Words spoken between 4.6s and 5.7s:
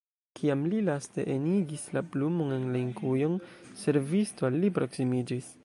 li proksimiĝis.